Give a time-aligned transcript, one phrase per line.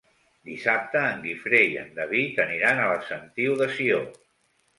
[0.51, 4.03] Dissabte en Guifré i en David aniran a la Sentiu de Sió.